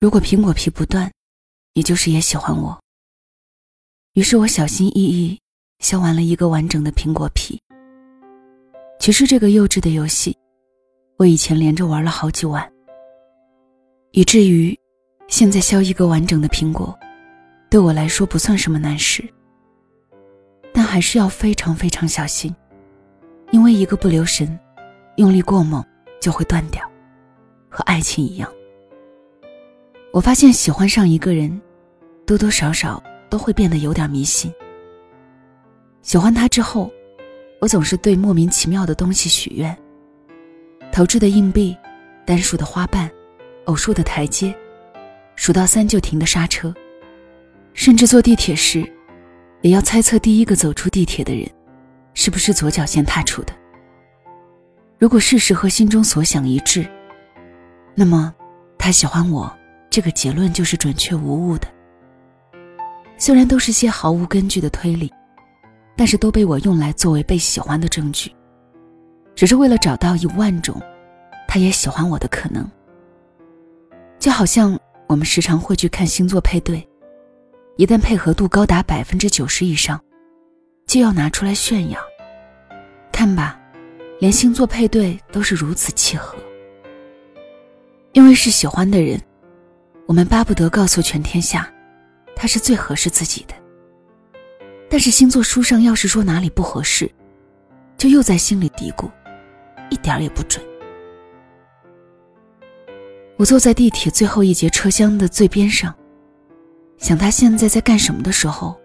[0.00, 1.10] 如果苹果皮不断，
[1.74, 2.78] 你就是也喜欢我。
[4.12, 5.36] 于是我小心翼翼
[5.80, 7.60] 削完了一个完整的苹果皮。
[9.00, 10.36] 其实这个幼稚的游戏，
[11.16, 12.72] 我以前连着玩了好几晚，
[14.12, 14.78] 以至于
[15.26, 16.96] 现在削一个完整的苹果，
[17.68, 19.28] 对我来说不算什么难事。
[20.72, 22.54] 但还是要非常非常小心，
[23.50, 24.56] 因为一个不留神，
[25.16, 25.84] 用力过猛
[26.20, 26.88] 就会断掉，
[27.68, 28.48] 和爱情一样。
[30.10, 31.60] 我发现喜欢上一个人，
[32.26, 34.52] 多多少少都会变得有点迷信。
[36.00, 36.90] 喜欢他之后，
[37.60, 39.76] 我总是对莫名其妙的东西许愿：
[40.90, 41.76] 投掷的硬币、
[42.24, 43.10] 单数的花瓣、
[43.66, 44.54] 偶数的台阶、
[45.36, 46.74] 数到三就停的刹车，
[47.74, 48.90] 甚至坐地铁时，
[49.60, 51.46] 也要猜测第一个走出地铁的人，
[52.14, 53.52] 是不是左脚先踏出的。
[54.98, 56.88] 如果事实和心中所想一致，
[57.94, 58.34] 那么
[58.78, 59.54] 他喜欢我。
[59.90, 61.66] 这个结论就是准确无误的。
[63.16, 65.12] 虽然都是些毫无根据的推理，
[65.96, 68.32] 但是都被我用来作为被喜欢的证据，
[69.34, 70.80] 只是为了找到一万种
[71.48, 72.64] 他也喜欢我的可能。
[74.18, 76.86] 就好像我们时常会去看星座配对，
[77.76, 80.00] 一旦配合度高达百分之九十以上，
[80.86, 81.98] 就要拿出来炫耀。
[83.10, 83.60] 看吧，
[84.20, 86.36] 连星座配对都是如此契合，
[88.12, 89.20] 因为是喜欢的人。
[90.08, 91.70] 我们巴不得告诉全天下，
[92.34, 93.54] 他是最合适自己的。
[94.88, 97.10] 但是星座书上要是说哪里不合适，
[97.98, 99.10] 就又在心里嘀咕，
[99.90, 100.64] 一点儿也不准。
[103.36, 105.94] 我坐在地铁最后一节车厢的最边上，
[106.96, 108.80] 想他现在在干什么的时候，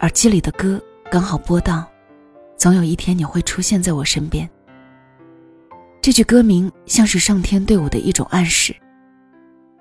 [0.00, 1.88] 耳机里的歌刚好播到，
[2.56, 4.50] 总有一天你会出现在我身边。
[6.02, 8.74] 这句歌名像是上天对我的一种暗示。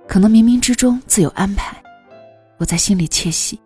[0.09, 1.77] 可能冥冥之中自有安排，
[2.57, 3.61] 我在心里窃喜。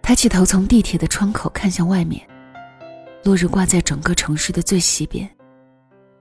[0.00, 2.24] 抬起头，从地铁的窗口看向外面，
[3.24, 5.28] 落日挂在整个城市的最西边，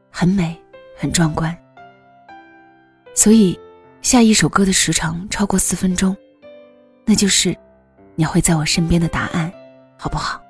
[0.10, 0.60] 很美，
[0.98, 1.56] 很壮观。
[3.14, 3.58] 所以，
[4.02, 6.18] 下一首歌的时长超过四分钟，
[7.06, 7.56] 那就是
[8.16, 9.54] 你会在我身边的答案，
[10.00, 10.42] 好不好？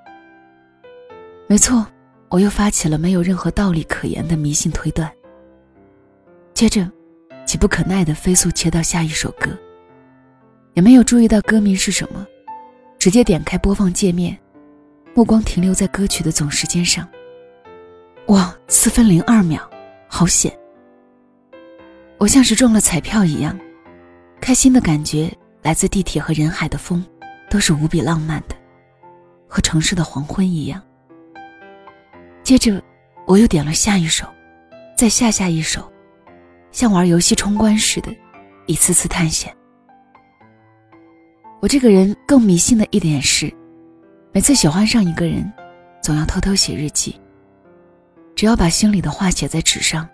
[1.46, 1.86] 没错，
[2.30, 5.12] 我又发起了没有任何道理可言的迷信推断。
[6.54, 6.90] 接着。
[7.50, 9.50] 急不可耐的飞速切到下一首歌，
[10.76, 12.24] 也没有注意到歌名是什么，
[13.00, 14.38] 直接点开播放界面，
[15.16, 17.10] 目光停留在歌曲的总时间上。
[18.28, 19.68] 哇，四分零二秒，
[20.08, 20.56] 好险！
[22.20, 23.60] 我像是中了彩票一样，
[24.40, 27.04] 开心的感觉来自地铁和人海的风，
[27.50, 28.56] 都是无比浪漫的，
[29.48, 30.80] 和城市的黄昏一样。
[32.44, 32.80] 接着，
[33.26, 34.28] 我又点了下一首，
[34.96, 35.89] 再下下一首。
[36.72, 38.16] 像玩游戏冲关似的，
[38.68, 39.56] 一次次探险。
[41.62, 43.53] 我这个人更迷信的一点是，
[44.31, 45.52] 每次喜欢上一个人，
[46.02, 47.19] 总要偷偷写日记。
[48.35, 50.07] 只要把心里的话写在纸上，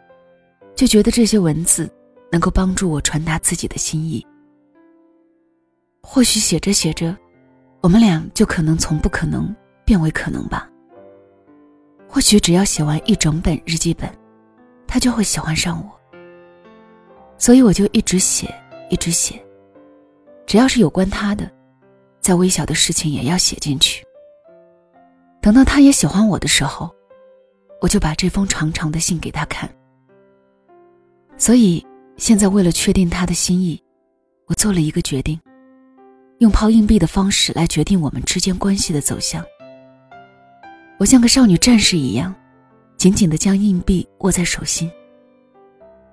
[0.75, 1.87] 就觉得这些文字
[2.31, 4.25] 能够帮助我传达自己的心意。
[6.01, 7.15] 或许写着写着，
[7.81, 9.55] 我们俩就可能从不可能
[9.85, 10.67] 变为可能吧。
[12.07, 14.09] 或许只要写完一整本日记本，
[14.87, 15.94] 他就会喜欢上我。
[17.37, 18.53] 所以我就一直写，
[18.89, 19.43] 一直写，
[20.45, 21.51] 只要是有关他的，
[22.21, 24.05] 再微小的事情也要写进去。
[25.41, 26.89] 等到他也喜欢我的时候，
[27.81, 29.69] 我就把这封长长的信给他看。
[31.37, 31.85] 所以
[32.17, 33.79] 现在为了确定他的心意，
[34.47, 35.39] 我做了一个决定，
[36.39, 39.45] 用抛硬币的方式来决定我们之间关系的走向。
[40.97, 42.33] 我像个少女战士一样，
[42.97, 44.89] 紧紧地将硬币握在手心。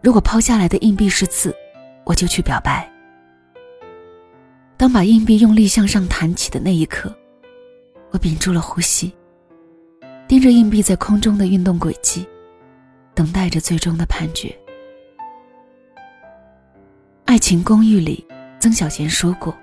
[0.03, 1.55] 如果抛下来的硬币是字，
[2.05, 2.91] 我就去表白。
[4.77, 7.15] 当把硬币用力向上弹起的那一刻，
[8.11, 9.13] 我屏住了呼吸，
[10.27, 12.27] 盯着硬币在空中的运动轨迹，
[13.15, 14.49] 等待着最终的判决。
[17.27, 18.27] 《爱情公寓》里，
[18.59, 19.57] 曾小贤说过：“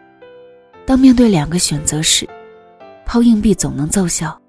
[0.87, 2.25] 当面对两个选择时，
[3.05, 4.41] 抛硬币总能奏效，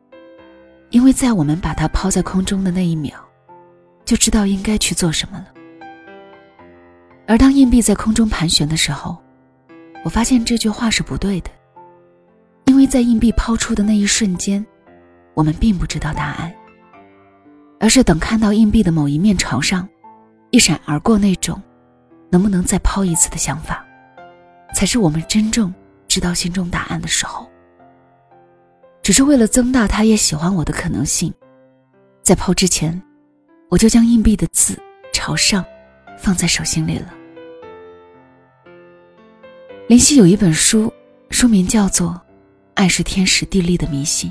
[0.91, 3.13] 因为在我们把它抛在空中的那一秒，
[4.05, 5.47] 就知道应该去做什么了。”
[7.31, 9.17] 而当硬币在空中盘旋的时候，
[10.03, 11.51] 我发现这句话是不对的，
[12.65, 14.67] 因为在硬币抛出的那一瞬间，
[15.35, 16.53] 我们并不知道答案，
[17.79, 19.89] 而是等看到硬币的某一面朝上，
[20.51, 21.63] 一闪而过那种
[22.33, 23.87] 能不能再抛一次的想法，
[24.75, 25.73] 才是我们真正
[26.09, 27.49] 知道心中答案的时候。
[29.03, 31.33] 只是为了增大他也喜欢我的可能性，
[32.25, 33.01] 在抛之前，
[33.69, 34.77] 我就将硬币的字
[35.13, 35.65] 朝上
[36.19, 37.19] 放在手心里了。
[39.91, 40.93] 林夕有一本书，
[41.31, 42.11] 书名叫做
[42.75, 44.31] 《爱是天时地利的迷信》。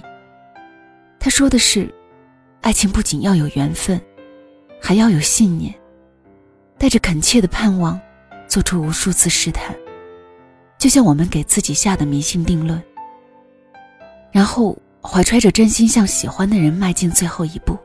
[1.19, 1.93] 他说的是，
[2.61, 3.99] 爱情不仅要有缘分，
[4.81, 5.75] 还要有信念，
[6.77, 7.99] 带着恳切的盼望，
[8.47, 9.75] 做出无数次试探，
[10.77, 12.81] 就像我们给自己下的迷信定论。
[14.31, 17.77] 然后怀揣着真心向喜欢的人迈进最后一步，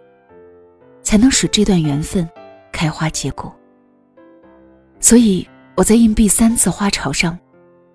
[1.02, 2.30] 才能使这段缘分
[2.70, 3.52] 开花结果。
[5.00, 5.44] 所以
[5.74, 7.36] 我在硬币三次花朝上。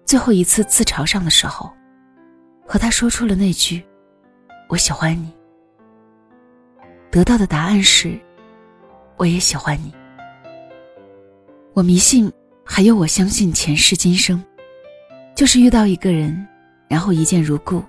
[0.09, 1.71] 最后一次自嘲上的时候，
[2.65, 3.85] 和他说出了那句
[4.67, 5.31] “我喜欢你”，
[7.11, 8.19] 得到的答案是
[9.17, 9.93] “我也喜欢你”。
[11.75, 12.31] 我迷信，
[12.65, 14.43] 还有我相信前世今生，
[15.35, 16.47] 就是遇到一个人，
[16.87, 17.83] 然后一见如故，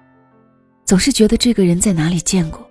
[0.85, 2.71] 总是觉得这个人在哪里见过，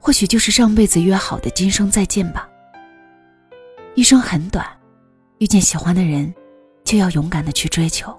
[0.00, 2.48] 或许就是上辈子约好的今生再见吧。
[3.94, 4.66] 一生很短，
[5.38, 6.34] 遇见喜欢的人，
[6.82, 8.12] 就要勇敢的去追求。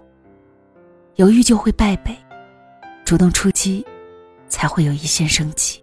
[1.18, 2.18] 犹豫就会败北，
[3.06, 3.86] 主动出击，
[4.48, 5.82] 才会有一线生机。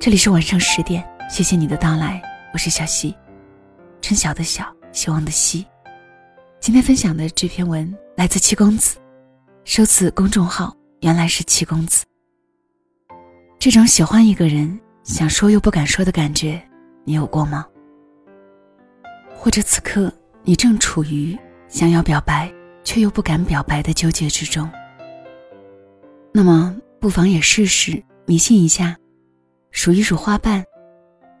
[0.00, 2.22] 这里是晚上十点，谢谢你的到来，
[2.52, 3.12] 我是小溪，
[4.00, 5.66] 春晓的晓，希望的希。
[6.60, 8.96] 今天分享的这篇文来自七公子，
[9.64, 12.04] 收自公众号原来是七公子。
[13.58, 16.62] 这种喜欢一个人，想说又不敢说的感觉，
[17.02, 17.66] 你有过吗？
[19.36, 20.12] 或者此刻
[20.44, 21.36] 你正处于
[21.66, 22.48] 想要表白
[22.84, 24.70] 却又不敢表白的纠结之中？
[26.32, 28.96] 那么不妨也试试迷信一下。
[29.70, 30.64] 数一数花瓣，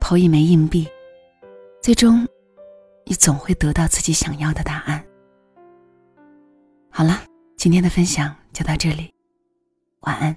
[0.00, 0.88] 投一枚硬币，
[1.82, 2.26] 最终，
[3.04, 5.04] 你总会得到自己想要的答案。
[6.90, 7.22] 好了，
[7.56, 9.12] 今天的分享就到这里，
[10.00, 10.36] 晚安。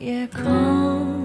[0.00, 1.15] 夜空。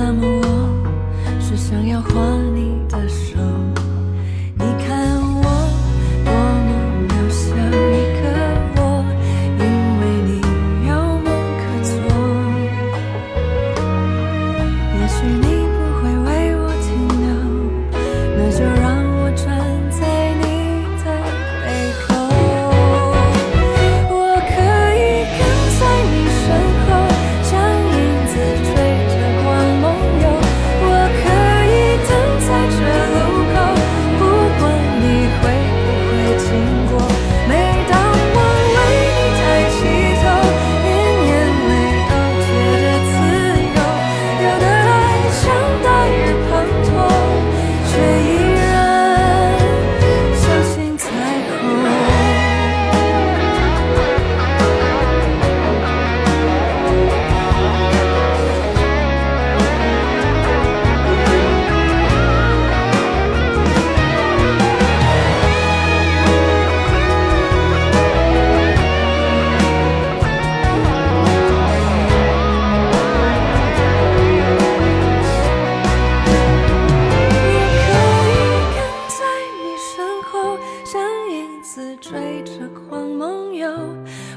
[0.00, 0.39] d'amour.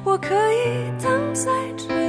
[0.05, 2.02] 我可以等在这